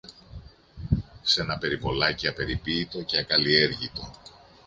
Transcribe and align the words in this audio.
Σ' 1.23 1.37
ένα 1.37 1.57
περιβολάκι 1.57 2.27
απεριποίητο 2.27 3.01
και 3.03 3.17
ακαλλιέργητο 3.17 4.11